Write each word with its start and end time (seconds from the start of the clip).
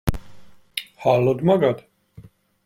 Hallod 0.95 1.41
magad? 1.41 1.85